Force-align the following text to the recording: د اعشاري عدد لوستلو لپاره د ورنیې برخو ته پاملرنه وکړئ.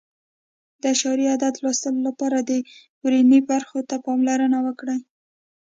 د 0.79 0.83
اعشاري 0.91 1.25
عدد 1.33 1.53
لوستلو 1.63 1.99
لپاره 2.09 2.37
د 2.49 2.51
ورنیې 3.03 3.41
برخو 3.51 3.79
ته 3.89 3.95
پاملرنه 4.05 4.59
وکړئ. 4.67 4.99